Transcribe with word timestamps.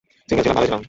Single 0.27 0.43
ছিলাম 0.43 0.55
ভালোই 0.57 0.67
ছিলাম। 0.67 0.79